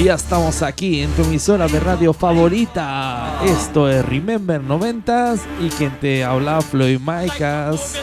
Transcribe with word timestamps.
y 0.00 0.04
ya 0.04 0.14
estamos 0.14 0.62
aquí 0.62 1.02
en 1.02 1.10
tu 1.10 1.22
emisora 1.22 1.66
de 1.68 1.78
radio 1.78 2.14
favorita. 2.14 3.38
Esto 3.44 3.88
es 3.88 4.04
Remember 4.04 4.62
90 4.62 5.34
y 5.60 5.68
quien 5.68 5.90
te 6.00 6.24
habla 6.24 6.62
Floyd 6.62 6.98
Micas. 7.00 7.96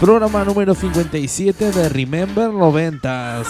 Programa 0.00 0.44
número 0.44 0.74
57 0.74 1.70
de 1.72 1.88
Remember 1.88 2.50
90 2.50 3.42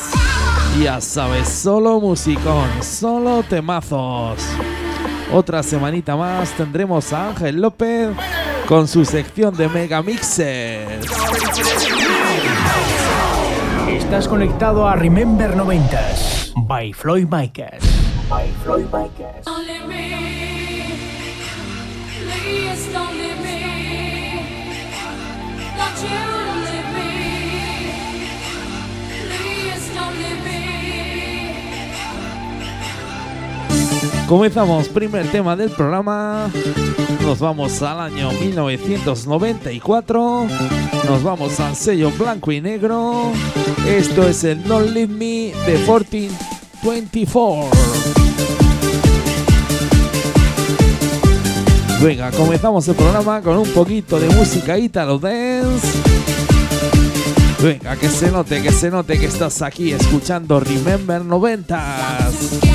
Ya 0.81 1.01
sabes, 1.01 1.49
solo 1.49 2.01
musicón, 2.01 2.69
solo 2.81 3.43
temazos. 3.43 4.39
Otra 5.33 5.63
semanita 5.65 6.17
más 6.17 6.51
tendremos 6.51 7.13
a 7.13 7.31
Ángel 7.31 7.61
López 7.61 8.11
con 8.69 8.87
su 8.87 9.05
sección 9.05 9.57
de 9.57 9.69
Mega 9.69 10.01
Mixes. 10.03 11.07
Estás 14.15 14.29
conectado 14.29 14.87
a 14.87 14.95
Remember 14.95 15.57
90s 15.57 16.55
by 16.69 16.93
Floyd 16.93 17.27
Micas. 17.29 17.83
By 18.31 18.49
Floyd 18.63 18.87
Micas. 18.93 19.45
Only 19.45 19.81
me, 19.89 20.85
please 22.23 22.93
don't 22.93 23.13
leave 23.19 23.41
me. 23.43 24.55
Don't 25.77 26.09
you 26.09 26.34
Comenzamos, 34.29 34.89
primer 34.89 35.31
tema 35.31 35.55
del 35.55 35.71
programa. 35.71 36.51
Nos 37.23 37.39
vamos 37.41 37.83
al 37.83 38.01
año 38.01 38.33
1994. 38.33 40.47
Nos 41.07 41.23
vamos 41.23 41.61
al 41.61 41.77
sello 41.77 42.11
blanco 42.11 42.51
y 42.51 42.63
negro. 42.63 43.31
Esto 43.87 44.27
es 44.27 44.43
el 44.45 44.67
No 44.67 44.81
Leave 44.81 45.13
Me 45.13 45.53
de 45.67 45.77
1424. 45.87 47.69
Venga, 52.03 52.31
comenzamos 52.33 52.89
el 52.89 52.95
programa 52.95 53.43
con 53.43 53.59
un 53.59 53.69
poquito 53.69 54.19
de 54.19 54.31
música 54.31 54.79
Italo 54.79 55.19
Dance. 55.19 55.87
Venga, 57.63 57.95
que 57.97 58.09
se 58.09 58.31
note, 58.31 58.63
que 58.63 58.73
se 58.73 58.91
note 58.91 59.19
que 59.19 59.27
estás 59.27 59.61
aquí 59.61 59.93
escuchando 59.93 60.61
Remember 60.61 61.21
90s. 61.23 62.74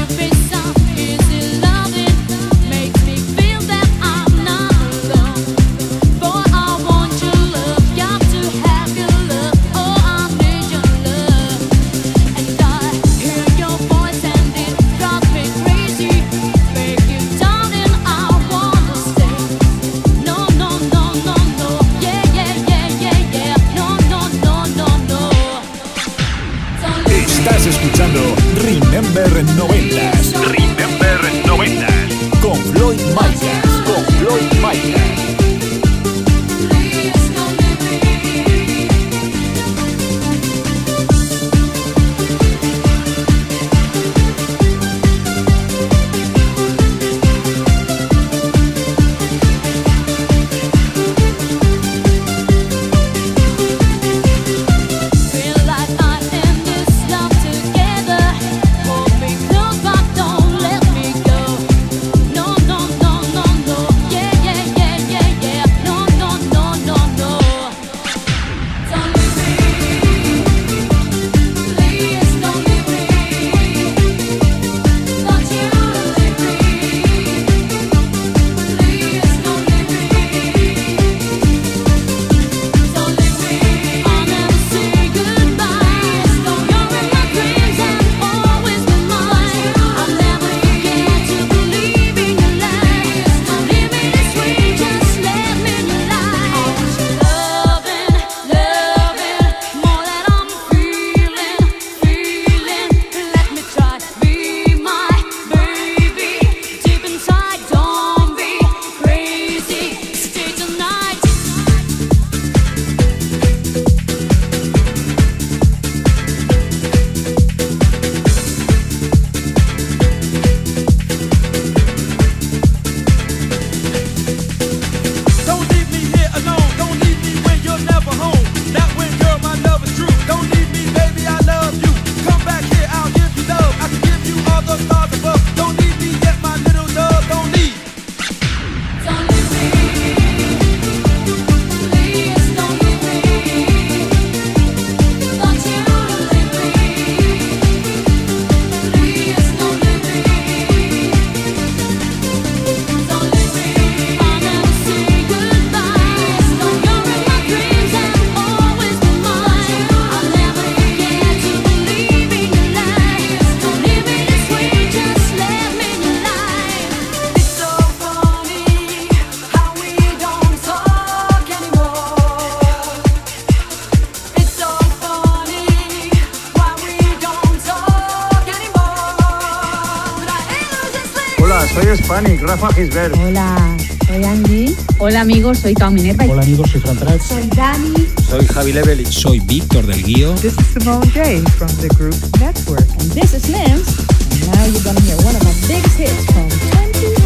Rafa 182.69 182.81
Gisbert. 182.81 183.15
Hola, 183.17 183.77
soy 184.05 184.23
Angie. 184.23 184.75
Hola 184.97 185.21
amigos, 185.21 185.59
soy 185.59 185.73
Cao 185.73 185.91
Minerva. 185.91 186.25
Hola 186.25 186.41
amigos, 186.41 186.69
soy 186.69 186.81
Fran 186.81 186.97
Trat. 186.97 187.21
Soy 187.21 187.47
Dani. 187.55 188.07
Soy 188.29 188.45
Javi 188.45 188.73
Levelich. 188.73 189.11
Soy 189.11 189.39
Víctor 189.39 189.85
del 189.85 190.03
Guío. 190.03 190.33
This 190.35 190.57
is 190.57 190.67
Simone 190.73 191.09
J 191.11 191.41
from 191.57 191.69
the 191.77 191.87
group 191.95 192.15
Network. 192.39 192.87
And 192.99 193.11
this 193.11 193.33
is 193.33 193.49
Lims. 193.49 193.97
And 194.31 194.51
now 194.51 194.65
you're 194.65 194.83
gonna 194.83 195.01
hear 195.01 195.17
one 195.17 195.35
of 195.35 195.43
my 195.43 195.53
biggest 195.67 195.97
hits 195.97 196.25
from 196.25 196.49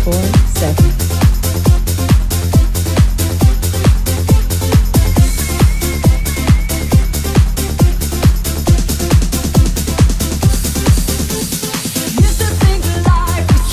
24-7. 0.05 1.02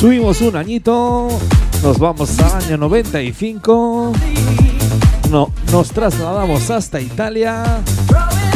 Subimos 0.00 0.41
un 0.41 0.56
añito, 0.56 1.29
nos 1.82 1.99
vamos 1.99 2.38
al 2.38 2.64
año 2.64 2.79
95, 2.79 4.12
no, 5.29 5.52
nos 5.70 5.91
trasladamos 5.91 6.70
hasta 6.70 7.02
Italia, 7.02 7.82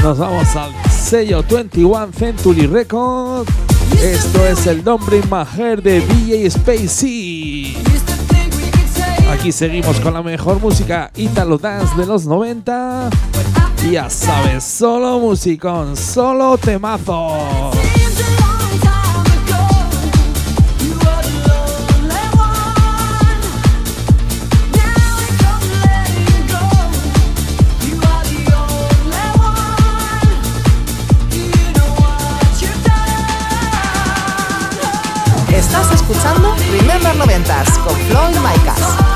nos 0.02 0.16
vamos 0.16 0.56
al 0.56 0.72
sello 0.90 1.44
21 1.46 2.12
Century 2.16 2.66
Records. 2.66 3.52
Esto 4.02 4.46
es 4.46 4.66
el 4.66 4.82
nombre 4.82 5.20
Majer 5.28 5.82
de 5.82 6.00
DJ 6.00 6.50
Spacey. 6.50 7.76
Aquí 9.30 9.52
seguimos 9.52 10.00
con 10.00 10.14
la 10.14 10.22
mejor 10.22 10.60
música 10.60 11.10
Italo 11.14 11.58
Dance 11.58 11.94
de 11.94 12.06
los 12.06 12.24
90. 12.24 13.10
Ya 13.90 14.08
sabes, 14.08 14.64
solo 14.64 15.18
musicón, 15.18 15.94
solo 15.94 16.56
temazo. 16.56 17.70
Estás 35.66 35.90
escuchando 35.92 36.54
Remember 36.70 37.16
90s 37.16 37.82
con 37.84 37.96
Floyd 37.96 38.36
Micas. 38.36 39.13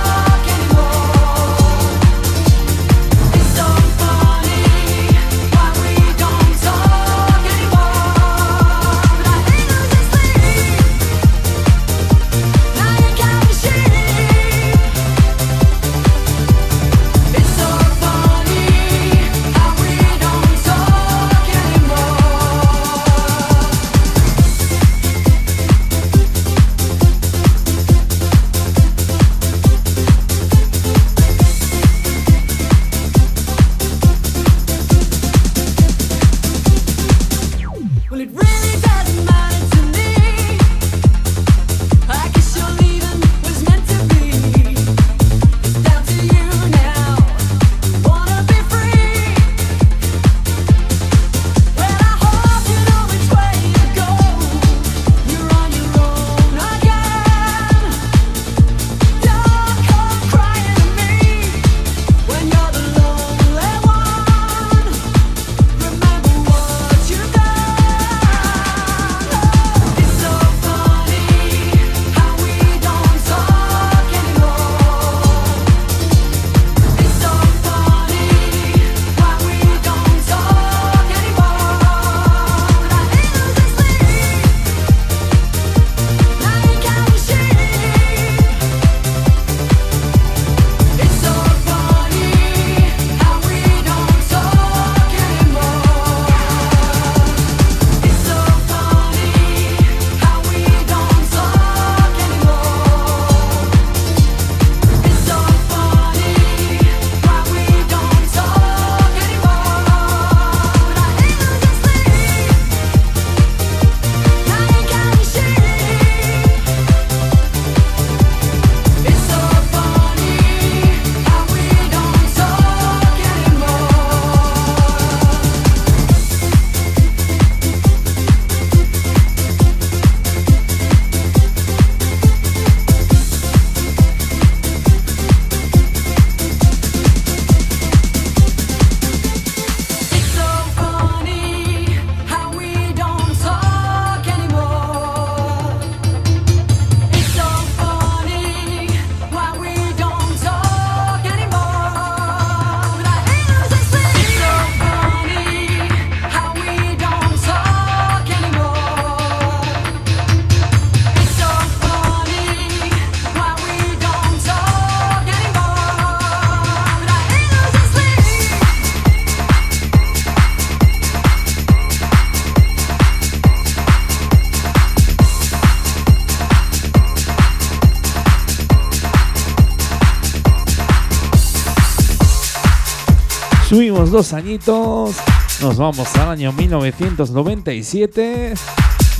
Subimos 183.78 184.10
dos 184.10 184.32
añitos, 184.32 185.14
nos 185.62 185.76
vamos 185.76 186.12
al 186.16 186.30
año 186.30 186.52
1997, 186.52 188.54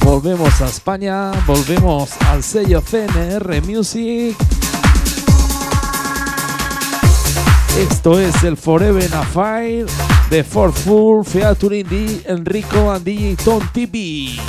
volvemos 0.05 0.61
a 0.61 0.67
España, 0.67 1.31
volvemos 1.47 2.11
al 2.27 2.43
sello 2.43 2.83
CNR 2.83 3.63
Music. 3.63 4.37
Esto 7.79 8.19
es 8.19 8.43
el 8.43 8.57
Forever 8.57 9.15
a 9.15 9.23
Fire 9.23 9.87
de 10.29 10.43
Fortful 10.43 11.25
featuring 11.25 11.87
D. 11.87 12.23
Enrico 12.27 12.91
and 12.91 13.05
DJ 13.05 13.37
Tom 13.37 13.63
TV. 13.73 14.41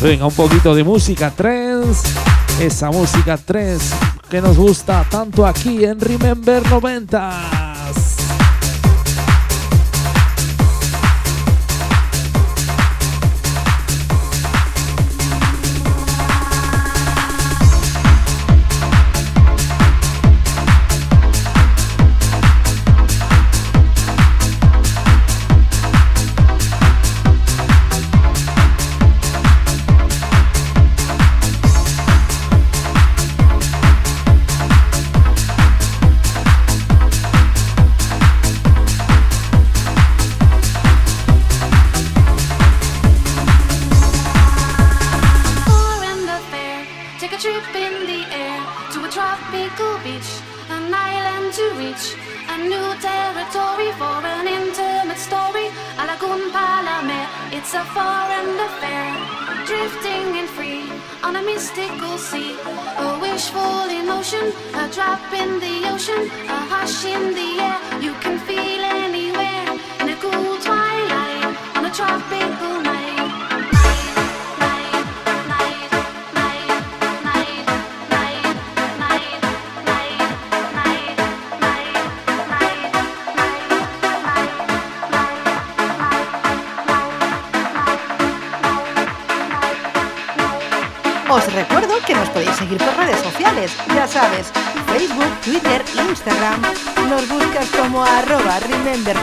Venga, 0.00 0.26
un 0.26 0.34
poquito 0.34 0.76
de 0.76 0.84
música 0.84 1.32
trance, 1.32 2.08
esa 2.60 2.92
música 2.92 3.36
trance 3.36 3.96
que 4.30 4.40
nos 4.40 4.56
gusta 4.56 5.04
tanto 5.10 5.44
aquí 5.44 5.84
en 5.84 6.00
Remember 6.00 6.62
90s. 6.62 7.59
on 61.22 61.36
a 61.36 61.42
mystical 61.42 62.18
sea. 62.18 62.56
A 62.98 63.18
wishful 63.20 63.88
emotion, 63.88 64.52
a 64.74 64.88
drop 64.92 65.20
in 65.32 65.60
the 65.60 65.88
ocean, 65.92 66.22
a 66.48 66.58
hush 66.72 67.04
in 67.04 67.34
the 67.34 67.48
air. 67.62 68.02
You 68.02 68.12
can 68.20 68.38
feel. 68.38 68.59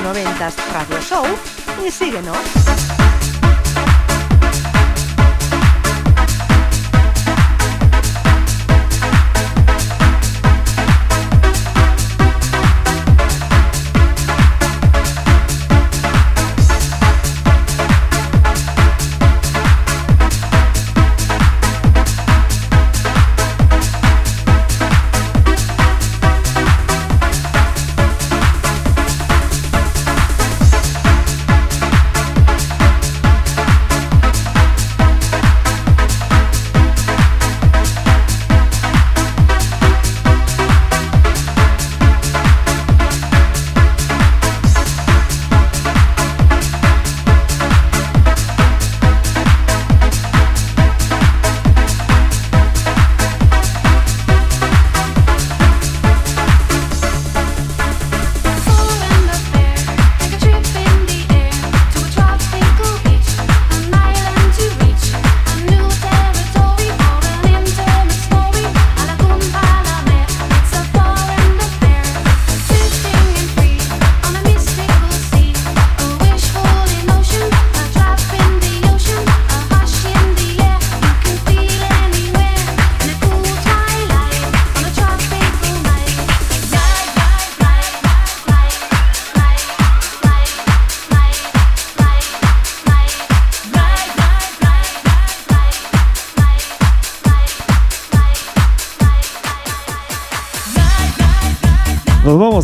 noventas 0.08 0.56
Radio 0.72 1.02
Show 1.02 1.26
y 1.86 1.92
síguenos. 1.92 2.38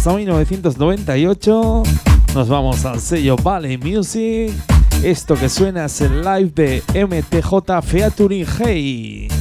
vamos 0.03 0.15
a 0.15 0.17
1998. 0.17 1.83
Nos 2.35 2.49
vamos 2.49 2.83
al 2.83 2.99
sello 2.99 3.37
Valley 3.37 3.77
Music. 3.77 4.51
Esto 5.01 5.35
que 5.35 5.47
suena 5.47 5.85
es 5.85 6.01
el 6.01 6.21
live 6.21 6.51
de 6.53 6.83
MTJ 7.05 7.81
Featuring 7.81 8.45
Hey. 8.59 9.32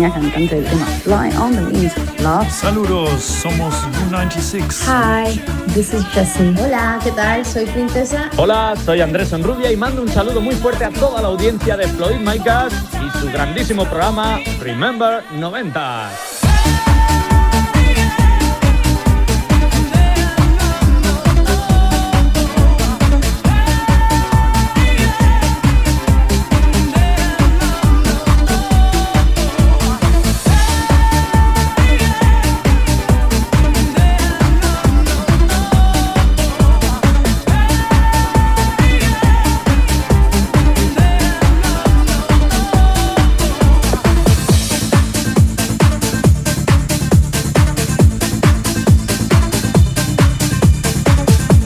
niña 0.00 0.14
cantante 0.14 0.54
del 0.54 0.64
tema 0.64 0.86
Fly 1.04 1.36
on 1.36 1.54
the 1.54 1.62
Wings 1.62 1.96
of 1.96 2.20
Love. 2.20 2.50
Saludos, 2.50 3.20
somos 3.20 3.74
U96. 4.08 4.86
Hi, 4.86 5.38
this 5.74 5.92
is 5.92 6.02
Jessie. 6.14 6.54
Hola, 6.58 6.98
¿qué 7.04 7.10
tal? 7.12 7.44
Soy 7.44 7.66
Princesa. 7.66 8.30
Hola, 8.38 8.74
soy 8.82 9.02
Andrés 9.02 9.32
Enrubia 9.32 9.70
y 9.70 9.76
mando 9.76 10.00
un 10.00 10.08
saludo 10.08 10.40
muy 10.40 10.54
fuerte 10.54 10.86
a 10.86 10.90
toda 10.90 11.20
la 11.20 11.28
audiencia 11.28 11.76
de 11.76 11.86
Floyd 11.88 12.16
My 12.16 12.38
Gas 12.38 12.72
y 12.94 13.18
su 13.18 13.26
grandísimo 13.26 13.84
programa 13.84 14.38
Remember 14.60 15.22
90. 15.32 16.39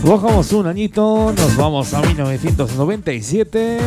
Bajamos 0.04 0.52
un 0.52 0.66
añito, 0.66 1.32
nos 1.34 1.56
vamos 1.56 1.94
a 1.94 2.02
1997. 2.02 3.78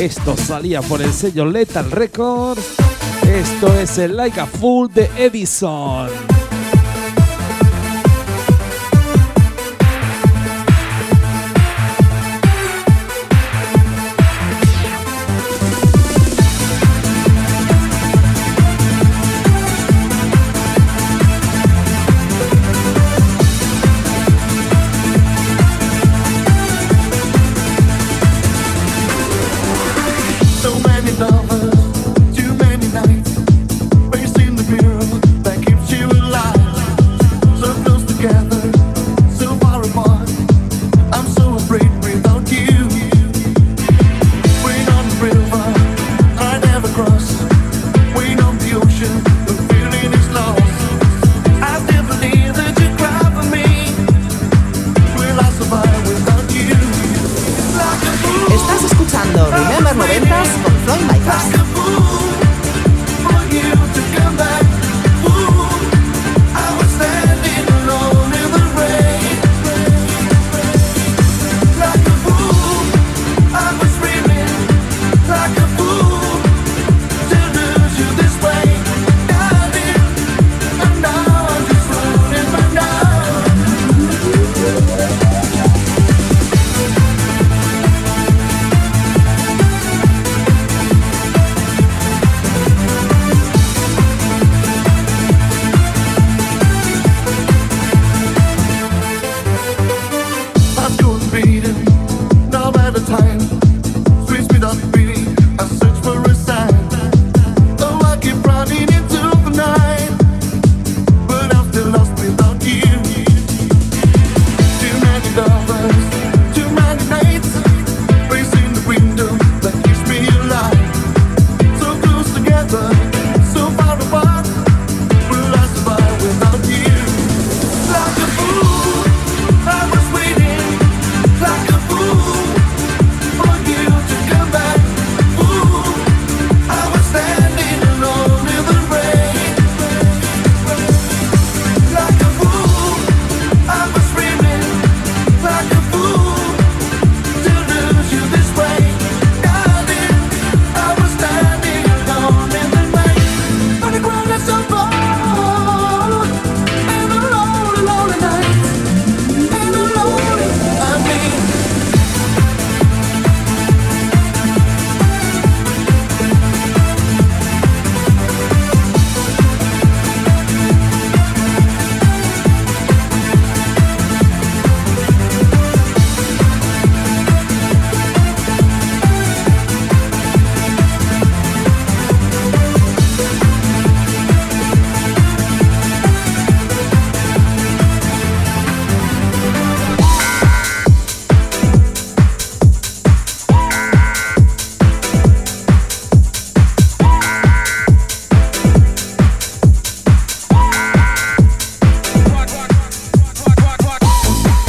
Esto 0.00 0.36
salía 0.36 0.82
por 0.82 1.00
el 1.00 1.12
sello 1.12 1.46
Lethal 1.46 1.92
Records. 1.92 2.74
Esto 3.24 3.72
es 3.78 3.98
el 3.98 4.16
Like 4.16 4.40
a 4.40 4.46
Fool 4.46 4.92
de 4.92 5.08
Edison. 5.16 6.33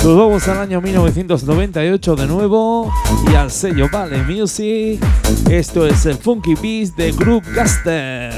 Nos 0.06 0.16
vamos 0.16 0.48
al 0.48 0.60
año 0.60 0.82
1998 0.82 2.16
de 2.16 2.28
nuevo 2.28 2.94
y 3.28 3.34
al 3.34 3.50
sello 3.50 3.90
Vale 3.92 4.22
Music. 4.22 5.04
Esto 5.50 5.88
es 5.88 6.06
el 6.06 6.14
Funky 6.14 6.54
Beast 6.54 6.96
de 6.96 7.12
Group 7.12 7.44
Gaster. 7.56 8.32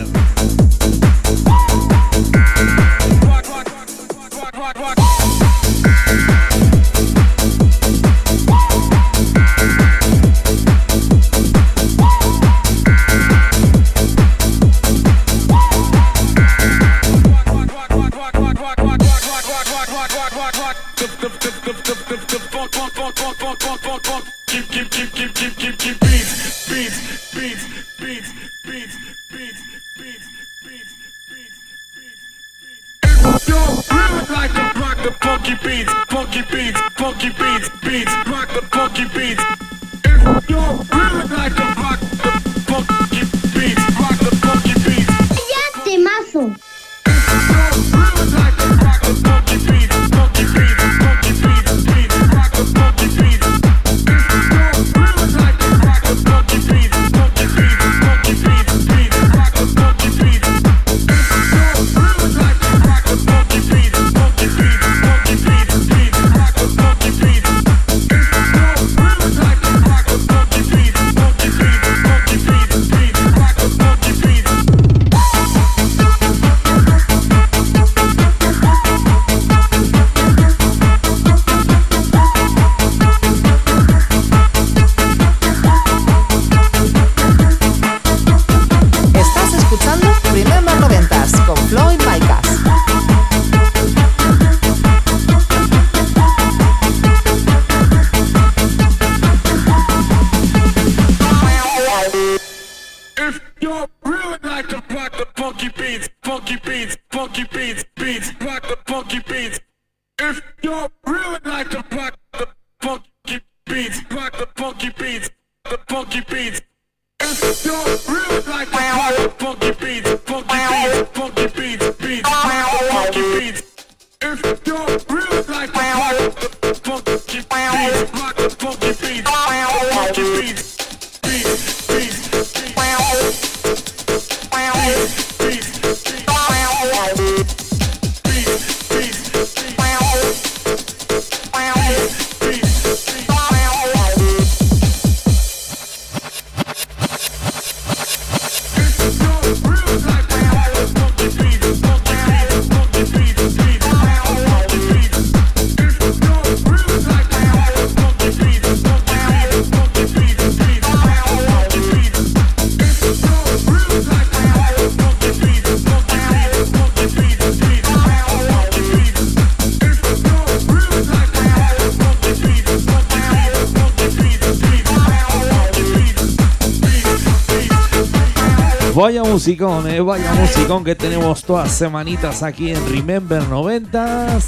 Semanitas 181.77 182.41
aquí 182.41 182.71
en 182.71 182.91
Remember 182.91 183.43
90s. 183.43 184.45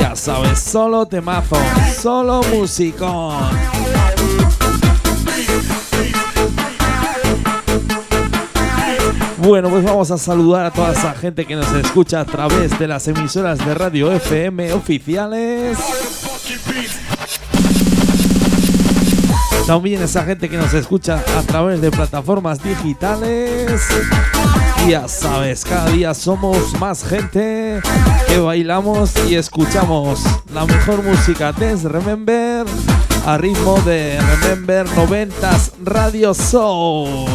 Ya 0.00 0.16
sabes, 0.16 0.58
solo 0.58 1.06
temazo, 1.06 1.56
solo 1.96 2.42
musicón. 2.52 3.36
Bueno, 9.36 9.70
pues 9.70 9.84
vamos 9.84 10.10
a 10.10 10.18
saludar 10.18 10.66
a 10.66 10.70
toda 10.72 10.90
esa 10.90 11.14
gente 11.14 11.44
que 11.44 11.54
nos 11.54 11.72
escucha 11.72 12.20
a 12.20 12.24
través 12.24 12.76
de 12.80 12.88
las 12.88 13.06
emisoras 13.06 13.64
de 13.64 13.74
radio 13.74 14.10
FM 14.10 14.72
oficiales. 14.72 15.78
También 19.68 20.02
esa 20.02 20.24
gente 20.24 20.48
que 20.48 20.56
nos 20.56 20.74
escucha 20.74 21.22
a 21.36 21.42
través 21.42 21.80
de 21.80 21.92
plataformas 21.92 22.60
digitales. 22.60 23.80
Ya 24.86 25.08
sabes, 25.08 25.64
cada 25.64 25.90
día 25.90 26.14
somos 26.14 26.78
más 26.78 27.04
gente 27.04 27.80
que 28.28 28.38
bailamos 28.38 29.12
y 29.28 29.34
escuchamos 29.34 30.20
la 30.52 30.64
mejor 30.64 31.02
música. 31.02 31.52
Desde 31.52 31.88
Remember 31.88 32.66
a 33.26 33.36
ritmo 33.38 33.78
de 33.80 34.18
Remember 34.42 34.86
90s 34.86 35.72
Radio 35.84 36.32
Show. 36.34 37.26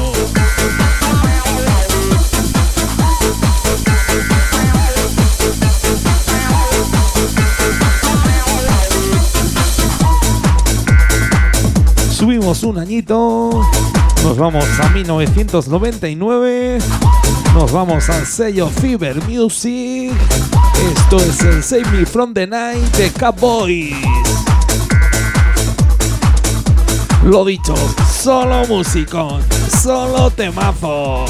Subimos 12.24 12.64
un 12.64 12.80
añito, 12.80 13.50
nos 14.24 14.38
vamos 14.38 14.66
a 14.80 14.88
1999, 14.90 16.80
nos 17.54 17.72
vamos 17.72 18.10
al 18.10 18.26
sello 18.26 18.68
Fever 18.70 19.22
Music. 19.28 20.12
Esto 20.92 21.18
es 21.18 21.42
el 21.42 21.64
Save 21.64 21.86
Me 21.92 22.06
From 22.06 22.34
the 22.34 22.48
Night 22.48 22.96
de 22.98 23.12
Cowboys. 23.12 23.96
Lo 27.24 27.46
dicho, 27.46 27.76
solo 28.12 28.66
musicón, 28.68 29.42
solo 29.82 30.32
temazos. 30.32 31.30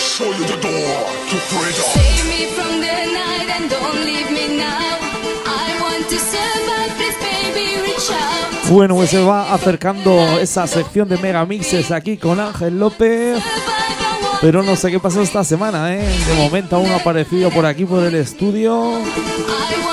Show 0.00 0.24
you 0.24 0.44
the 0.46 0.56
door 0.62 1.04
to 1.28 1.36
freedom. 1.52 1.84
Save 1.92 2.24
me 2.28 2.46
from 2.56 2.80
the 2.80 2.96
night 3.12 3.48
and 3.56 3.70
don't 3.70 4.04
leave 4.04 4.30
me 4.32 4.56
now. 4.56 4.96
I 5.46 5.76
want 5.82 6.08
to 6.08 6.16
survive, 6.16 6.92
please, 6.96 7.18
baby, 7.20 7.82
reach 7.82 8.10
out. 8.10 8.70
Bueno, 8.70 8.94
pues 8.94 9.10
se 9.10 9.22
va 9.22 9.52
acercando 9.52 10.38
esa 10.40 10.66
sección 10.66 11.08
de 11.08 11.18
megamixes 11.18 11.90
aquí 11.90 12.16
con 12.16 12.40
Ángel 12.40 12.78
López. 12.78 13.42
Pero 14.40 14.62
no 14.62 14.74
sé 14.74 14.90
qué 14.90 14.98
pasó 14.98 15.20
esta 15.20 15.44
semana, 15.44 15.94
¿eh? 15.94 16.08
De 16.26 16.34
momento 16.34 16.76
aún 16.76 16.88
no 16.88 16.94
ha 16.94 16.98
aparecido 16.98 17.50
por 17.50 17.66
aquí 17.66 17.84
por 17.84 18.02
el 18.02 18.14
estudio. 18.14 18.98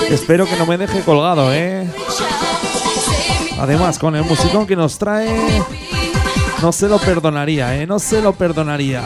Espero 0.08 0.46
que 0.46 0.56
no 0.56 0.64
me 0.64 0.78
deje 0.78 1.02
colgado, 1.02 1.52
¿eh? 1.52 1.86
Además, 3.60 3.98
con 3.98 4.16
el 4.16 4.24
musicón 4.24 4.66
que 4.66 4.74
nos 4.74 4.96
trae, 4.96 5.36
no 6.62 6.72
se 6.72 6.88
lo 6.88 6.98
perdonaría, 6.98 7.76
¿eh? 7.76 7.86
No 7.86 7.98
se 7.98 8.22
lo 8.22 8.32
perdonaría. 8.32 9.02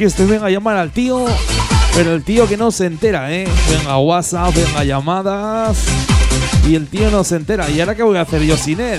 Aquí 0.00 0.06
estoy, 0.06 0.24
venga 0.24 0.46
a 0.46 0.50
llamar 0.50 0.78
al 0.78 0.92
tío, 0.92 1.26
pero 1.94 2.14
el 2.14 2.24
tío 2.24 2.48
que 2.48 2.56
no 2.56 2.70
se 2.70 2.86
entera, 2.86 3.30
¿eh? 3.34 3.46
Venga 3.68 3.98
WhatsApp, 3.98 4.54
venga 4.54 4.82
llamadas. 4.82 5.76
Y 6.66 6.74
el 6.74 6.86
tío 6.86 7.10
no 7.10 7.22
se 7.22 7.36
entera. 7.36 7.68
¿Y 7.68 7.80
ahora 7.80 7.94
qué 7.94 8.02
voy 8.02 8.16
a 8.16 8.22
hacer 8.22 8.40
yo 8.42 8.56
sin 8.56 8.80
él? 8.80 8.98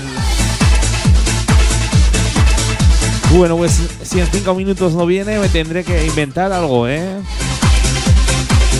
Bueno, 3.31 3.57
pues 3.57 3.81
si 4.03 4.19
en 4.19 4.27
cinco 4.27 4.53
minutos 4.53 4.93
no 4.93 5.07
viene, 5.07 5.39
me 5.39 5.49
tendré 5.49 5.83
que 5.83 6.05
inventar 6.05 6.53
algo, 6.53 6.87
¿eh? 6.87 7.17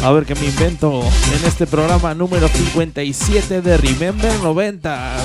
A 0.04 0.12
ver 0.12 0.26
qué 0.26 0.36
me 0.36 0.46
invento 0.46 1.02
en 1.02 1.48
este 1.48 1.66
programa 1.66 2.14
número 2.14 2.48
57 2.48 3.64
de 3.64 3.78
Remember 3.78 4.32
90. 4.44 5.16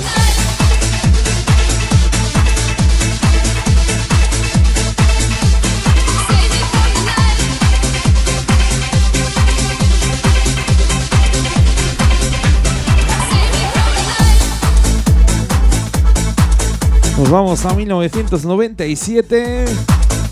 Nos 17.17 17.31
vamos 17.31 17.65
a 17.65 17.73
1997. 17.73 19.65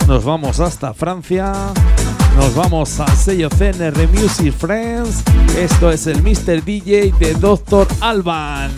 Nos 0.08 0.24
vamos 0.24 0.60
hasta 0.60 0.93
Francia. 0.93 1.52
Nos 2.36 2.54
vamos 2.54 3.00
al 3.00 3.17
sello 3.17 3.50
CNR 3.50 4.08
Music 4.10 4.54
Friends. 4.54 5.24
Esto 5.58 5.89
es 5.89 6.06
el 6.06 6.21
Mr. 6.21 6.63
DJ 6.63 7.12
de 7.17 7.34
Dr. 7.34 7.88
Alban. 8.02 8.71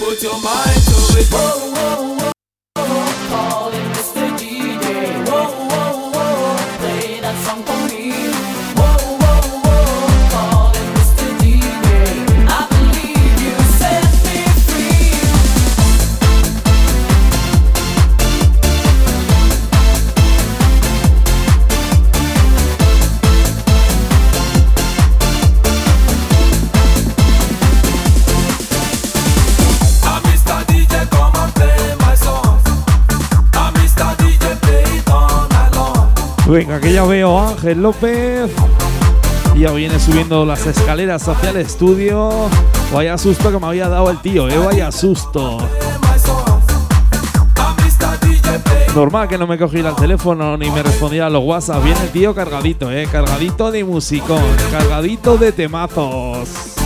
Put 0.00 0.22
your 0.22 0.32
mind 0.40 0.80
to 0.88 0.96
it. 1.20 1.28
Whoa, 1.28 1.72
whoa, 1.76 2.09
Venga, 36.50 36.80
que 36.80 36.92
ya 36.92 37.04
veo 37.04 37.38
a 37.38 37.50
Ángel 37.50 37.80
López. 37.80 38.50
Ya 39.56 39.70
viene 39.70 40.00
subiendo 40.00 40.44
las 40.44 40.66
escaleras 40.66 41.28
hacia 41.28 41.50
el 41.50 41.58
estudio. 41.58 42.48
Vaya 42.92 43.16
susto 43.18 43.52
que 43.52 43.58
me 43.60 43.68
había 43.68 43.88
dado 43.88 44.10
el 44.10 44.18
tío, 44.18 44.48
eh. 44.48 44.58
Vaya 44.58 44.90
susto. 44.90 45.58
Normal 48.96 49.28
que 49.28 49.38
no 49.38 49.46
me 49.46 49.56
cogiera 49.56 49.90
el 49.90 49.94
teléfono 49.94 50.56
ni 50.56 50.68
me 50.72 50.82
respondiera 50.82 51.26
a 51.26 51.30
los 51.30 51.44
WhatsApp. 51.44 51.84
Viene 51.84 52.00
el 52.00 52.10
tío 52.10 52.34
cargadito, 52.34 52.90
eh. 52.90 53.06
Cargadito 53.10 53.70
de 53.70 53.84
musicón. 53.84 54.42
Cargadito 54.72 55.36
de 55.36 55.52
temazos. 55.52 56.79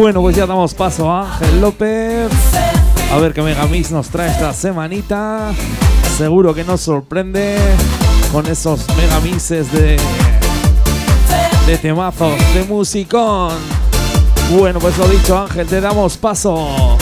Bueno, 0.00 0.22
pues 0.22 0.34
ya 0.34 0.46
damos 0.46 0.72
paso 0.72 1.10
a 1.10 1.30
Ángel 1.30 1.60
López. 1.60 2.30
A 3.12 3.18
ver 3.18 3.34
qué 3.34 3.42
Megamix 3.42 3.90
nos 3.90 4.08
trae 4.08 4.30
esta 4.30 4.54
semanita. 4.54 5.52
Seguro 6.16 6.54
que 6.54 6.64
nos 6.64 6.80
sorprende 6.80 7.58
con 8.32 8.46
esos 8.46 8.86
megamixes 8.96 9.70
de, 9.70 9.98
de 11.66 11.76
temazos, 11.76 12.32
de 12.54 12.64
musicón. 12.64 13.52
Bueno, 14.50 14.78
pues 14.78 14.96
lo 14.96 15.06
dicho, 15.06 15.36
Ángel, 15.36 15.66
te 15.66 15.82
damos 15.82 16.16
paso. 16.16 16.96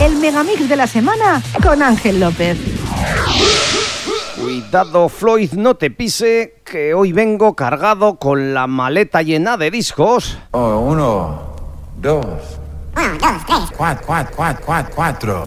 El 0.00 0.16
megamix 0.16 0.68
de 0.68 0.74
la 0.74 0.88
semana 0.88 1.40
con 1.62 1.80
Ángel 1.80 2.18
López. 2.18 2.58
Cuidado, 4.58 5.08
Floyd, 5.08 5.52
no 5.52 5.76
te 5.76 5.88
pise, 5.88 6.62
que 6.64 6.92
hoy 6.92 7.12
vengo 7.12 7.54
cargado 7.54 8.16
con 8.16 8.54
la 8.54 8.66
maleta 8.66 9.22
llena 9.22 9.56
de 9.56 9.70
discos. 9.70 10.36
Oh, 10.50 10.80
uno, 10.80 11.54
dos. 11.96 12.26
Cuatro, 13.76 14.04
cuatro, 14.04 14.34
cuatro, 14.34 14.64
cuatro, 14.66 14.94
cuatro. 14.96 15.44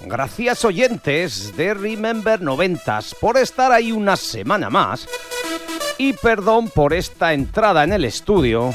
Gracias 0.00 0.64
oyentes 0.64 1.56
de 1.56 1.72
Remember 1.72 2.40
90s 2.40 3.14
por 3.20 3.36
estar 3.36 3.70
ahí 3.70 3.92
una 3.92 4.16
semana 4.16 4.68
más. 4.68 5.08
Y 5.96 6.14
perdón 6.14 6.70
por 6.70 6.92
esta 6.92 7.32
entrada 7.32 7.84
en 7.84 7.92
el 7.92 8.04
estudio. 8.04 8.74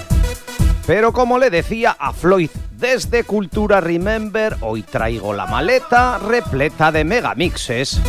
Pero 0.87 1.11
como 1.11 1.37
le 1.37 1.49
decía 1.49 1.97
a 1.99 2.13
Floyd 2.13 2.49
desde 2.81 3.23
Cultura 3.23 3.79
Remember, 3.79 4.57
hoy 4.61 4.81
traigo 4.81 5.33
la 5.33 5.45
maleta 5.45 6.17
repleta 6.17 6.91
de 6.91 7.05
megamixes. 7.05 8.01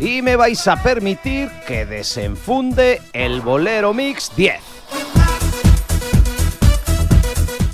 Y 0.00 0.22
me 0.22 0.34
vais 0.34 0.66
a 0.66 0.82
permitir 0.82 1.48
que 1.66 1.86
desenfunde 1.86 3.00
el 3.12 3.40
Bolero 3.40 3.94
Mix 3.94 4.32
10. 4.36 4.60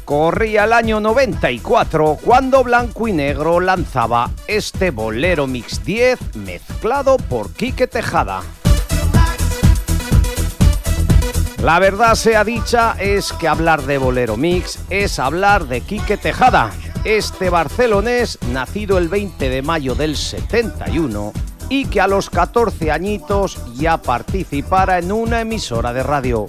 Corría 0.04 0.64
el 0.64 0.74
año 0.74 1.00
94 1.00 2.18
cuando 2.22 2.62
Blanco 2.62 3.08
y 3.08 3.12
Negro 3.12 3.58
lanzaba 3.58 4.30
este 4.46 4.90
Bolero 4.90 5.46
Mix 5.46 5.82
10 5.82 6.36
mezclado 6.36 7.16
por 7.16 7.54
Quique 7.54 7.86
Tejada. 7.86 8.42
La 11.64 11.78
verdad 11.78 12.14
sea 12.14 12.44
dicha 12.44 12.94
es 13.00 13.32
que 13.32 13.48
hablar 13.48 13.84
de 13.84 13.96
Bolero 13.96 14.36
Mix 14.36 14.80
es 14.90 15.18
hablar 15.18 15.66
de 15.66 15.80
Quique 15.80 16.18
Tejada, 16.18 16.70
este 17.04 17.48
barcelonés 17.48 18.38
nacido 18.52 18.98
el 18.98 19.08
20 19.08 19.48
de 19.48 19.62
mayo 19.62 19.94
del 19.94 20.14
71 20.14 21.32
y 21.70 21.86
que 21.86 22.02
a 22.02 22.06
los 22.06 22.28
14 22.28 22.92
añitos 22.92 23.58
ya 23.76 23.96
participara 23.96 24.98
en 24.98 25.10
una 25.10 25.40
emisora 25.40 25.94
de 25.94 26.02
radio. 26.02 26.44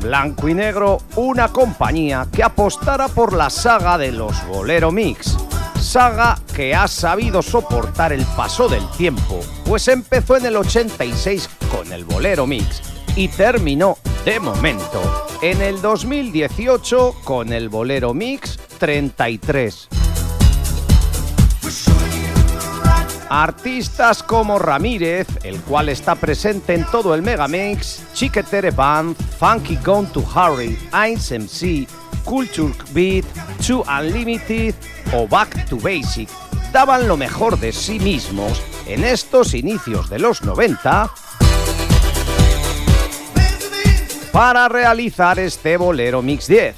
Blanco 0.00 0.48
y 0.48 0.54
Negro, 0.54 0.98
una 1.16 1.48
compañía 1.48 2.28
que 2.30 2.44
apostara 2.44 3.08
por 3.08 3.32
la 3.32 3.50
saga 3.50 3.98
de 3.98 4.12
los 4.12 4.46
Bolero 4.46 4.92
Mix. 4.92 5.36
Saga 5.80 6.38
que 6.54 6.72
ha 6.72 6.86
sabido 6.86 7.42
soportar 7.42 8.12
el 8.12 8.24
paso 8.36 8.68
del 8.68 8.88
tiempo, 8.90 9.40
pues 9.64 9.88
empezó 9.88 10.36
en 10.36 10.46
el 10.46 10.56
86 10.56 11.50
con 11.72 11.92
el 11.92 12.04
Bolero 12.04 12.46
Mix 12.46 12.93
y 13.16 13.28
terminó, 13.28 13.98
de 14.24 14.40
momento, 14.40 15.00
en 15.40 15.62
el 15.62 15.80
2018 15.80 17.16
con 17.22 17.52
el 17.52 17.68
Bolero 17.68 18.12
Mix 18.12 18.58
33. 18.78 19.88
Artistas 23.28 24.22
como 24.22 24.58
Ramírez, 24.58 25.26
el 25.42 25.60
cual 25.60 25.88
está 25.88 26.14
presente 26.14 26.74
en 26.74 26.84
todo 26.86 27.14
el 27.14 27.22
Megamix, 27.22 28.02
Chiquetere 28.14 28.70
Band, 28.70 29.16
Funky 29.38 29.76
Gone 29.84 30.08
to 30.08 30.24
Harry, 30.34 30.78
Ains 30.92 31.30
MC, 31.32 31.86
Culture 32.24 32.72
Beat, 32.92 33.24
Two 33.64 33.84
Unlimited 33.88 34.74
o 35.12 35.26
Back 35.26 35.68
to 35.68 35.76
Basic, 35.78 36.28
daban 36.72 37.08
lo 37.08 37.16
mejor 37.16 37.58
de 37.58 37.72
sí 37.72 37.98
mismos 37.98 38.60
en 38.86 39.04
estos 39.04 39.54
inicios 39.54 40.10
de 40.10 40.18
los 40.18 40.42
90 40.42 41.10
para 44.34 44.68
realizar 44.68 45.38
este 45.38 45.76
Bolero 45.76 46.20
Mix 46.20 46.48
10. 46.48 46.74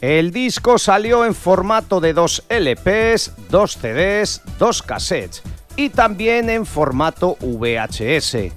El 0.00 0.32
disco 0.32 0.76
salió 0.76 1.24
en 1.24 1.36
formato 1.36 2.00
de 2.00 2.12
dos 2.12 2.42
LPs, 2.48 3.30
dos 3.48 3.76
CDs, 3.76 4.42
dos 4.58 4.82
cassettes 4.82 5.40
y 5.76 5.90
también 5.90 6.50
en 6.50 6.66
formato 6.66 7.36
VHS. 7.40 8.50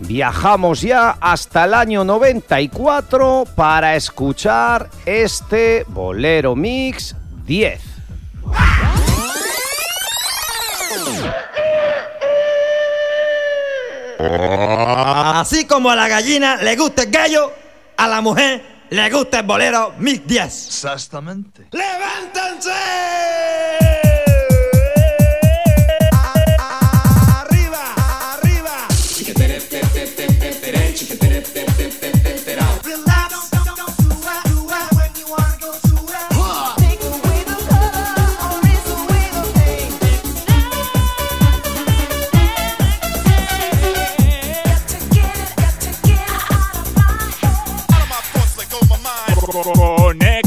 Viajamos 0.00 0.80
ya 0.80 1.16
hasta 1.20 1.66
el 1.66 1.74
año 1.74 2.02
94 2.02 3.44
para 3.54 3.94
escuchar 3.94 4.90
este 5.06 5.84
Bolero 5.86 6.56
Mix 6.56 7.14
10. 7.46 7.80
Así 15.34 15.66
como 15.66 15.90
a 15.90 15.96
la 15.96 16.08
gallina 16.08 16.56
le 16.56 16.76
gusta 16.76 17.02
el 17.02 17.10
gallo, 17.10 17.52
a 17.96 18.08
la 18.08 18.20
mujer 18.20 18.86
le 18.90 19.10
gusta 19.10 19.40
el 19.40 19.46
bolero 19.46 19.94
Mix 19.98 20.26
10. 20.26 20.66
Exactamente. 20.66 21.68
¡Levántense! 21.72 22.70
Conecta. 49.44 50.43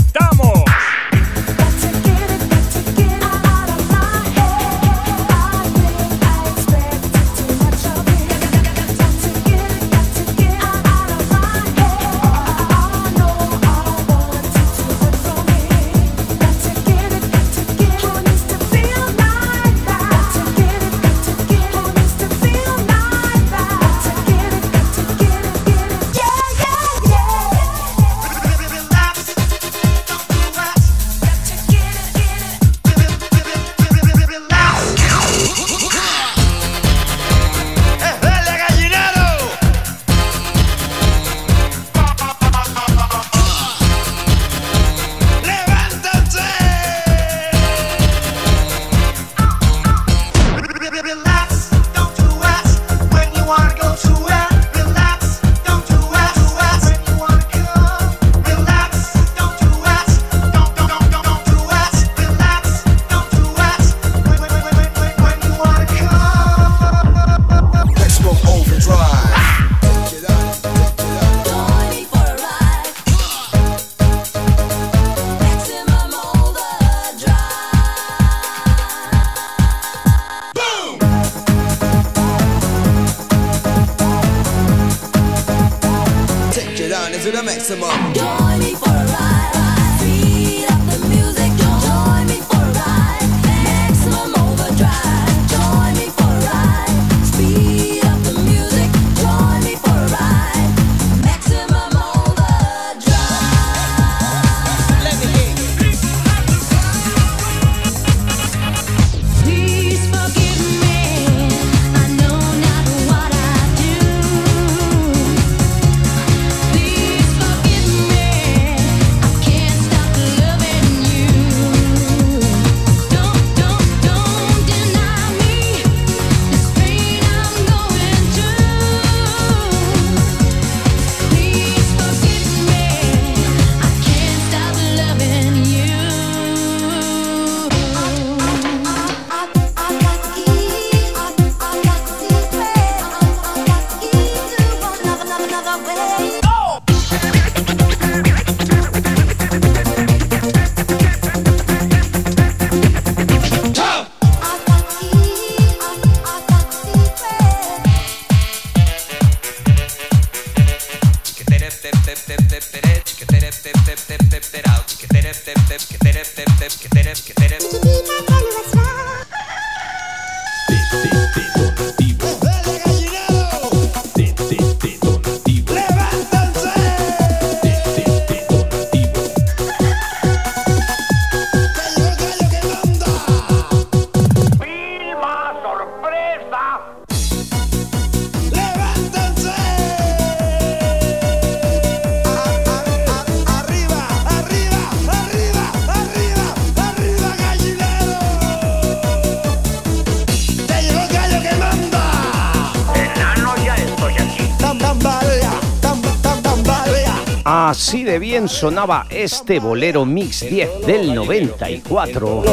De 208.18 208.20
bien 208.20 208.48
sonaba 208.48 209.06
este 209.10 209.60
bolero 209.60 210.06
Mix 210.06 210.42
10 210.50 210.86
del 210.86 211.14
94. 211.14 212.44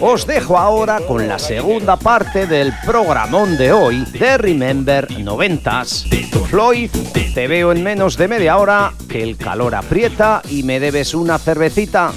Os 0.00 0.26
dejo 0.26 0.58
ahora 0.58 1.00
con 1.00 1.26
la 1.28 1.38
segunda 1.38 1.96
parte 1.96 2.46
del 2.46 2.72
programón 2.84 3.56
de 3.56 3.72
hoy 3.72 4.04
de 4.18 4.36
Remember 4.38 5.08
90s. 5.08 6.08
Floyd, 6.46 6.90
te 7.34 7.48
veo 7.48 7.72
en 7.72 7.82
menos 7.82 8.16
de 8.16 8.28
media 8.28 8.58
hora, 8.58 8.92
que 9.08 9.22
el 9.22 9.36
calor 9.36 9.74
aprieta 9.74 10.42
y 10.50 10.62
me 10.62 10.80
debes 10.80 11.14
una 11.14 11.38
cervecita. 11.38 12.12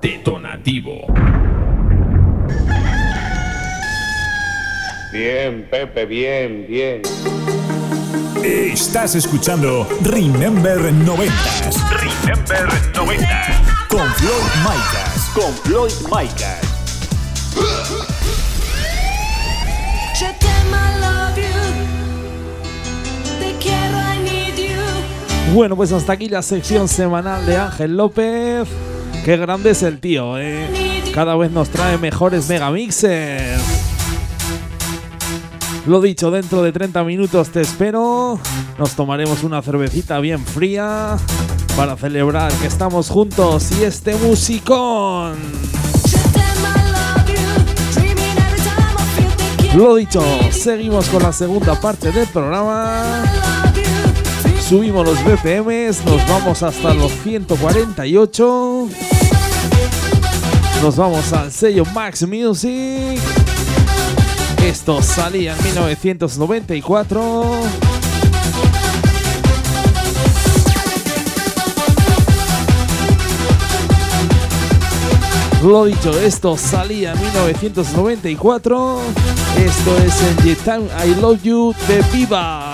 Detonativo. 0.00 1.06
Bien, 5.12 5.68
Pepe, 5.70 6.06
bien, 6.06 6.66
bien. 6.68 7.02
Estás 8.42 9.14
escuchando 9.14 9.86
Remember 10.02 10.78
90s 10.78 11.87
Remember 12.22 12.68
90. 12.94 13.26
con 13.88 14.06
Floyd 14.14 14.50
Micas. 14.62 15.30
Con 15.34 15.52
Floyd 15.64 15.92
Micas. 16.04 16.60
Je 20.14 20.26
t'aime, 20.40 20.72
I 20.72 21.00
love 21.00 21.36
you. 21.36 21.58
Te 23.38 23.56
quiero, 23.58 23.98
I 23.98 24.18
need 24.22 24.56
you. 24.56 25.54
Bueno, 25.54 25.76
pues 25.76 25.92
hasta 25.92 26.12
aquí 26.12 26.28
la 26.28 26.42
sección 26.42 26.88
semanal 26.88 27.44
de 27.46 27.56
Ángel 27.56 27.96
López. 27.96 28.68
Qué 29.24 29.36
grande 29.36 29.70
es 29.70 29.82
el 29.82 29.98
tío, 30.00 30.38
eh. 30.38 31.02
Cada 31.14 31.36
vez 31.36 31.50
nos 31.50 31.68
trae 31.68 31.98
mejores 31.98 32.48
megamixes. 32.48 33.77
Lo 35.88 36.02
dicho, 36.02 36.30
dentro 36.30 36.62
de 36.62 36.70
30 36.70 37.02
minutos 37.02 37.48
te 37.48 37.62
espero. 37.62 38.38
Nos 38.78 38.92
tomaremos 38.92 39.42
una 39.42 39.62
cervecita 39.62 40.20
bien 40.20 40.44
fría 40.44 41.16
para 41.78 41.96
celebrar 41.96 42.52
que 42.52 42.66
estamos 42.66 43.08
juntos 43.08 43.72
y 43.72 43.84
este 43.84 44.14
musicón. 44.16 45.38
Lo 49.74 49.94
dicho, 49.94 50.22
seguimos 50.50 51.08
con 51.08 51.22
la 51.22 51.32
segunda 51.32 51.80
parte 51.80 52.12
del 52.12 52.26
programa. 52.26 53.24
Subimos 54.60 55.06
los 55.06 55.24
BPMs, 55.24 56.04
nos 56.04 56.28
vamos 56.28 56.62
hasta 56.62 56.92
los 56.92 57.12
148. 57.22 58.88
Nos 60.82 60.96
vamos 60.96 61.32
al 61.32 61.50
sello 61.50 61.86
Max 61.94 62.28
Music. 62.28 63.57
Esto 64.62 65.02
salía 65.02 65.56
en 65.56 65.62
1994. 65.64 67.60
Lo 75.62 75.84
dicho, 75.84 76.10
esto 76.20 76.56
salía 76.56 77.12
en 77.12 77.20
1994. 77.20 79.00
Esto 79.56 79.98
es 79.98 80.22
en 80.22 80.36
The 80.36 80.54
Time 80.54 80.88
I 81.04 81.20
Love 81.20 81.42
You 81.42 81.74
de 81.88 82.02
Viva. 82.12 82.67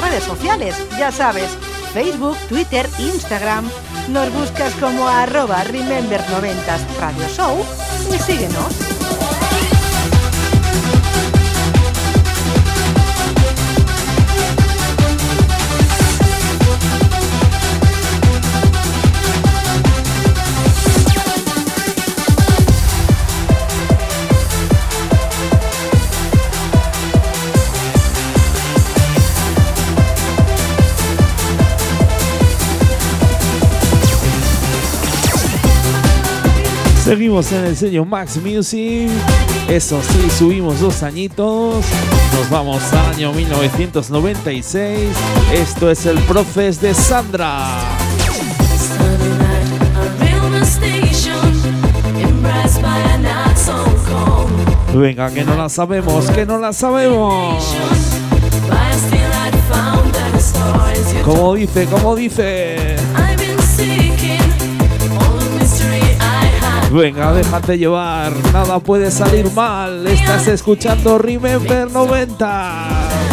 Redes 0.00 0.24
sociales, 0.24 0.76
ya 0.98 1.12
sabes, 1.12 1.56
Facebook, 1.92 2.36
Twitter, 2.48 2.88
Instagram. 2.98 3.68
Nos 4.08 4.32
buscas 4.32 4.72
como 4.74 5.08
arroba 5.08 5.64
Remember90s 5.64 6.98
Radio 6.98 7.28
Show 7.28 7.64
y 8.12 8.18
síguenos. 8.18 8.91
Seguimos 37.04 37.50
en 37.50 37.64
el 37.64 37.76
sello 37.76 38.04
Max 38.04 38.36
Music. 38.36 39.10
Eso 39.68 40.00
sí, 40.02 40.30
subimos 40.38 40.78
dos 40.78 41.02
añitos. 41.02 41.84
Nos 42.32 42.48
vamos 42.48 42.80
al 42.92 43.14
año 43.14 43.32
1996. 43.32 45.10
Esto 45.52 45.90
es 45.90 46.06
el 46.06 46.16
Profes 46.20 46.80
de 46.80 46.94
Sandra. 46.94 47.66
Venga, 54.94 55.30
que 55.30 55.42
no 55.42 55.56
la 55.56 55.68
sabemos, 55.68 56.30
que 56.30 56.46
no 56.46 56.58
la 56.58 56.72
sabemos. 56.72 57.74
Como 61.24 61.54
dice, 61.54 61.86
como 61.86 62.14
dice. 62.14 62.96
Venga, 66.92 67.32
déjate 67.32 67.78
llevar, 67.78 68.32
nada 68.52 68.78
puede 68.78 69.10
salir 69.10 69.50
mal. 69.52 70.06
Estás 70.06 70.46
escuchando 70.48 71.16
Remember 71.16 71.90
90. 71.90 73.31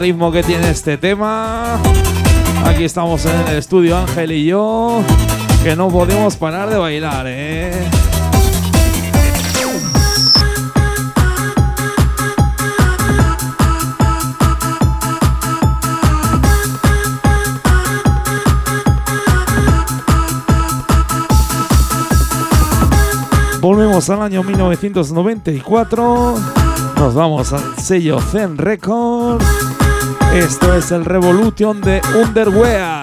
Ritmo, 0.00 0.32
que 0.32 0.42
tiene 0.42 0.70
este 0.70 0.96
tema. 0.96 1.78
Aquí 2.64 2.84
estamos 2.84 3.26
en 3.26 3.48
el 3.48 3.58
estudio 3.58 3.98
Ángel 3.98 4.32
y 4.32 4.46
yo, 4.46 5.02
que 5.62 5.76
no 5.76 5.88
podemos 5.88 6.36
parar 6.36 6.70
de 6.70 6.78
bailar, 6.78 7.26
eh. 7.28 7.70
Volvemos 23.60 24.08
al 24.08 24.22
año 24.22 24.42
1994. 24.42 26.69
Nos 27.00 27.14
vamos 27.14 27.50
al 27.54 27.78
sello 27.78 28.20
Zen 28.20 28.58
Records. 28.58 29.42
Esto 30.34 30.74
es 30.74 30.92
el 30.92 31.06
Revolution 31.06 31.80
de 31.80 32.02
Underwear. 32.14 32.99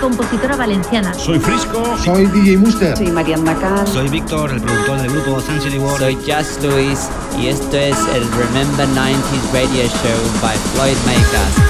Compositora 0.00 0.56
valenciana. 0.56 1.14
Soy 1.14 1.38
Frisco. 1.38 1.96
Soy 1.98 2.26
DJ 2.26 2.56
Muster. 2.56 2.96
Soy 2.96 3.10
Mariana 3.10 3.54
Cal. 3.54 3.86
Soy 3.86 4.08
Víctor, 4.08 4.50
el 4.50 4.60
productor 4.60 5.02
del 5.02 5.10
grupo 5.12 5.40
Century 5.40 5.78
World. 5.78 5.98
Soy 5.98 6.14
Just 6.26 6.62
Luis 6.64 7.08
y 7.38 7.48
esto 7.48 7.76
es 7.76 7.96
el 8.14 8.24
Remember 8.32 8.88
90s 8.88 9.52
Radio 9.52 9.84
Show 9.84 10.40
by 10.42 10.56
Floyd 10.74 10.96
Makers. 11.06 11.69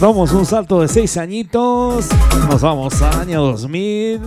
Damos 0.00 0.30
un 0.30 0.46
salto 0.46 0.80
de 0.80 0.86
seis 0.86 1.16
añitos. 1.16 2.06
Nos 2.48 2.60
vamos 2.60 3.02
al 3.02 3.20
año 3.20 3.42
2000. 3.42 4.20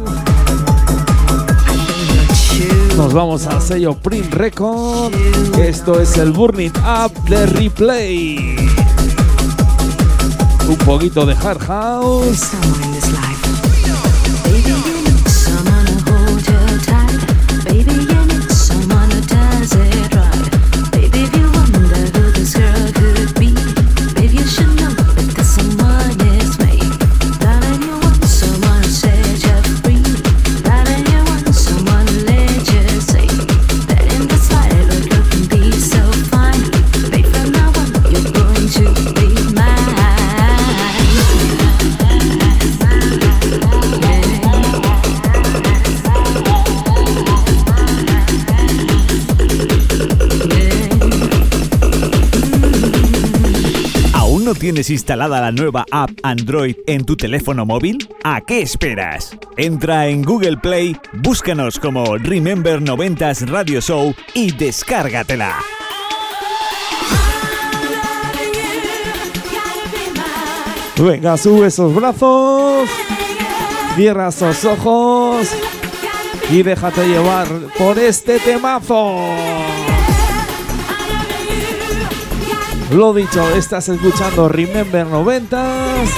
Nos 2.97 3.13
vamos 3.13 3.47
al 3.47 3.61
sello 3.61 3.93
Print 3.93 4.34
Record. 4.34 5.13
Esto 5.57 6.01
es 6.01 6.17
el 6.17 6.34
Burning 6.34 6.74
Up 6.80 7.13
de 7.30 7.45
Replay. 7.45 8.69
Un 10.67 10.78
poquito 10.86 11.26
de 11.26 11.36
Hard 11.36 11.59
House. 11.59 12.51
Tienes 54.62 54.91
instalada 54.91 55.41
la 55.41 55.51
nueva 55.51 55.86
app 55.89 56.12
Android 56.22 56.76
en 56.86 57.03
tu 57.03 57.18
teléfono 57.18 57.66
móvil? 57.66 58.07
¿A 58.24 58.41
qué 58.41 58.62
esperas? 58.62 59.36
Entra 59.57 60.07
en 60.07 60.22
Google 60.22 60.57
Play, 60.57 60.95
búscanos 61.14 61.80
como 61.80 62.16
Remember 62.18 62.80
90s 62.80 63.47
Radio 63.47 63.82
Show 63.82 64.14
y 64.36 64.51
descárgatela. 64.51 65.57
Venga, 70.95 71.38
sube 71.38 71.66
esos 71.66 71.95
brazos. 71.95 72.88
Cierra 73.95 74.28
esos 74.28 74.64
ojos. 74.64 75.49
Y 76.51 76.62
déjate 76.62 77.07
llevar 77.07 77.47
por 77.80 77.97
este 77.97 78.38
temazo. 78.38 79.26
Lo 82.92 83.14
dicho, 83.14 83.42
estás 83.56 83.88
escuchando 83.88 84.50
Remember 84.50 85.08
90s. 85.08 86.10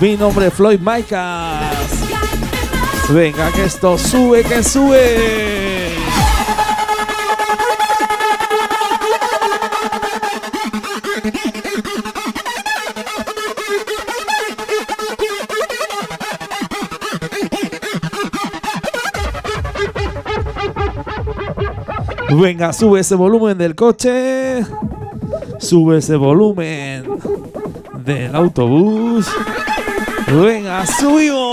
Mi 0.00 0.16
nombre 0.18 0.48
es 0.48 0.52
Floyd 0.52 0.78
Micas. 0.78 1.88
Venga, 3.08 3.50
que 3.52 3.64
esto 3.64 3.96
sube, 3.96 4.42
que 4.42 4.62
sube. 4.62 5.96
Venga, 22.30 22.74
sube 22.74 23.00
ese 23.00 23.14
volumen 23.14 23.56
del 23.56 23.74
coche. 23.74 24.66
Sube 25.64 25.96
ese 25.96 26.16
volumen 26.16 27.04
del 28.04 28.36
autobús. 28.36 29.26
Venga, 30.26 30.84
subimos. 30.86 31.43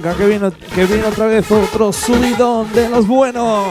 Venga, 0.00 0.14
que 0.14 0.26
viene, 0.26 0.50
que 0.76 0.86
viene 0.86 1.04
otra 1.06 1.26
vez 1.26 1.50
otro 1.50 1.92
subidón 1.92 2.72
de 2.72 2.88
los 2.88 3.04
buenos. 3.04 3.66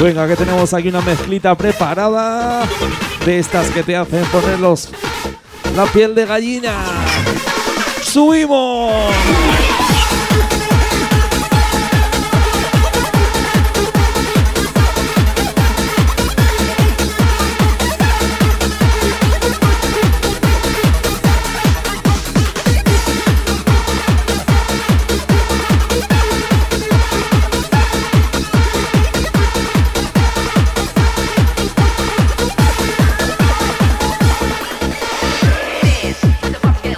Venga, 0.00 0.26
que 0.26 0.34
tenemos 0.34 0.72
aquí 0.72 0.88
una 0.88 1.02
mezclita 1.02 1.54
preparada 1.54 2.66
de 3.26 3.38
estas 3.38 3.68
que 3.68 3.82
te 3.82 3.96
hacen 3.96 4.24
poner 4.26 4.58
los, 4.60 4.88
la 5.76 5.84
piel 5.84 6.14
de 6.14 6.24
gallina. 6.24 6.72
¡Subimos! 8.02 9.04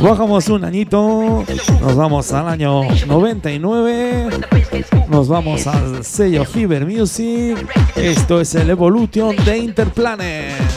Bajamos 0.01 0.49
un 0.49 0.65
añito, 0.65 1.45
nos 1.81 1.97
vamos 1.97 2.33
al 2.33 2.49
año 2.49 2.83
99, 3.07 4.29
nos 5.09 5.29
vamos 5.29 5.67
al 5.67 6.05
sello 6.05 6.45
Fever 6.45 6.87
Music, 6.87 7.57
esto 7.97 8.41
es 8.41 8.55
el 8.55 8.71
Evolution 8.71 9.35
de 9.45 9.59
Interplanet. 9.59 10.68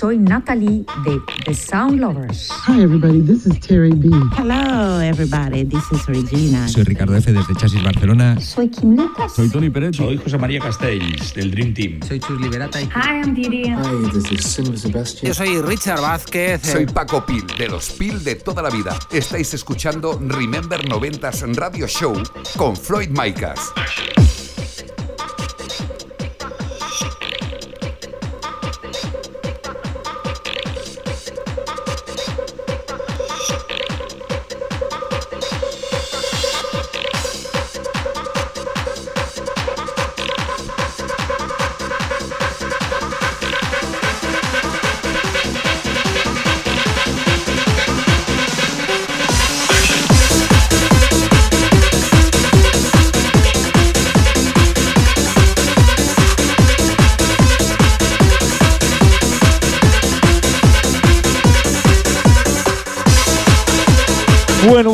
Soy 0.00 0.16
Natalie 0.16 0.82
de 1.04 1.20
The 1.44 1.52
Sound 1.52 2.00
Lovers. 2.00 2.48
Hi 2.66 2.80
everybody, 2.80 3.20
this 3.20 3.44
is 3.44 3.60
Terry 3.60 3.92
B. 3.92 4.08
Hello 4.34 4.98
everybody, 4.98 5.62
this 5.62 5.84
is 5.92 6.06
Regina. 6.06 6.66
Soy 6.68 6.84
Ricardo 6.84 7.14
F. 7.14 7.30
desde 7.30 7.54
Chasis 7.54 7.82
Barcelona. 7.82 8.40
Soy 8.40 8.70
Kim 8.70 8.96
Lucas. 8.96 9.34
Soy 9.34 9.50
Tony 9.50 9.68
Pérez. 9.68 9.94
Soy 9.94 10.16
José 10.16 10.38
María 10.38 10.58
Castells, 10.58 11.34
del 11.34 11.50
Dream 11.50 11.74
Team. 11.74 12.00
Soy 12.00 12.18
Chus 12.18 12.40
Liberata. 12.40 12.78
Hi, 12.78 13.20
I'm 13.20 13.34
Didi. 13.34 13.64
Hi, 13.68 14.10
this 14.14 14.32
is 14.32 14.42
Cinema 14.42 14.78
Sebastian. 14.78 15.28
Yo 15.28 15.34
soy 15.34 15.60
Richard 15.60 16.00
Vázquez. 16.00 16.62
Soy 16.62 16.86
Paco 16.86 17.26
Pil, 17.26 17.44
de 17.58 17.68
los 17.68 17.90
Pil 17.90 18.24
de 18.24 18.36
toda 18.36 18.62
la 18.62 18.70
vida. 18.70 18.98
Estáis 19.12 19.52
escuchando 19.52 20.18
Remember 20.18 20.80
90s 20.82 21.54
Radio 21.56 21.86
Show 21.86 22.14
con 22.56 22.74
Floyd 22.74 23.10
Micas. 23.10 23.70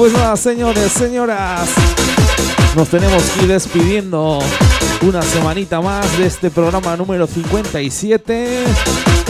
Pues 0.09 0.23
nada, 0.23 0.37
señores, 0.37 0.93
señoras. 0.93 1.69
Nos 2.77 2.89
tenemos 2.89 3.25
que 3.25 3.43
ir 3.43 3.49
despidiendo 3.49 4.39
una 5.03 5.21
semanita 5.21 5.81
más 5.81 6.17
de 6.17 6.27
este 6.27 6.49
programa 6.49 6.97
número 6.97 7.27
57. 7.27 8.63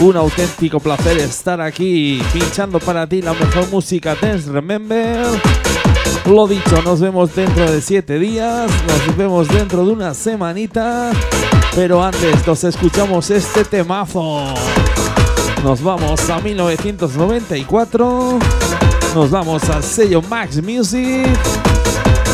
Un 0.01 0.17
auténtico 0.17 0.79
placer 0.79 1.17
estar 1.17 1.61
aquí 1.61 2.21
pinchando 2.31 2.77
para 2.79 3.07
ti 3.07 3.23
la 3.23 3.33
mejor 3.33 3.67
música 3.71 4.15
Dance 4.21 4.51
Remember. 4.51 5.25
Lo 6.27 6.45
dicho, 6.45 6.79
nos 6.83 6.99
vemos 6.99 7.33
dentro 7.33 7.71
de 7.71 7.81
7 7.81 8.19
días, 8.19 8.69
nos 8.87 9.17
vemos 9.17 9.47
dentro 9.47 9.83
de 9.83 9.93
una 9.93 10.13
semanita. 10.13 11.09
Pero 11.73 12.03
antes 12.03 12.45
nos 12.45 12.63
escuchamos 12.63 13.31
este 13.31 13.65
temazo. 13.65 14.53
Nos 15.63 15.81
vamos 15.81 16.29
a 16.29 16.39
1994. 16.39 18.37
Nos 19.15 19.31
vamos 19.31 19.63
al 19.69 19.83
sello 19.83 20.21
Max 20.21 20.61
Music. 20.61 21.27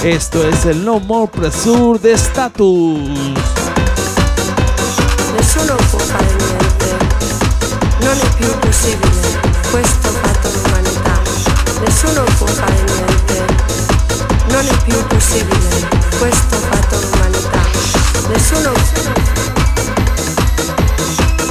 Esto 0.03 0.47
es 0.47 0.65
el 0.65 0.83
No 0.83 0.99
More 0.99 1.31
Pressure 1.31 1.97
de 1.97 2.17
Status. 2.17 2.97
Nessuno 5.37 5.75
può 5.89 5.99
fare 5.99 6.25
niente, 6.25 6.97
non 8.01 8.17
è 8.17 8.29
più 8.35 8.59
possibile, 8.59 9.39
questo 9.71 10.09
fatto 10.09 10.49
l'umanità. 10.53 11.21
Nessuno 11.85 12.23
può 12.37 12.47
fare 12.47 12.83
niente, 12.83 13.45
non 14.49 14.67
è 14.67 14.77
più 14.83 15.07
possibile, 15.07 15.87
questo 16.19 16.57
fatto 16.57 16.95
l'umanità. 16.99 17.61
Nessuno, 18.29 18.71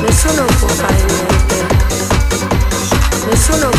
nessuno 0.06 0.44
può 0.58 0.68
fare 0.68 1.04
niente, 1.06 1.66
nessuno, 3.30 3.70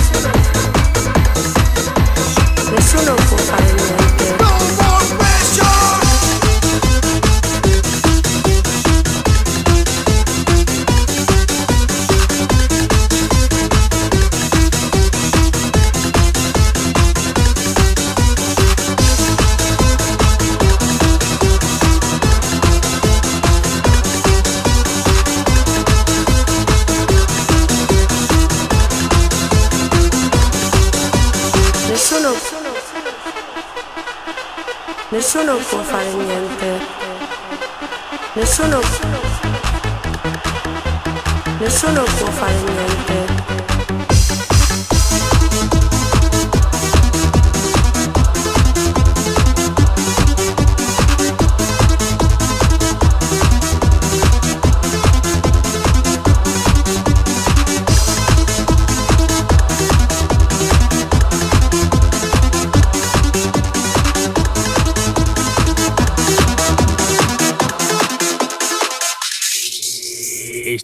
nessuno 2.73 3.13
può 3.13 3.37
fare 3.37 3.73
niente. 3.73 4.42
Nessuno 35.23 35.55
può 35.55 35.81
fare 35.81 36.11
niente. 36.15 36.79
Nessuno, 38.33 38.81
nessuno 41.59 42.03
può 42.03 42.27
fare 42.27 42.53
niente. 42.53 43.22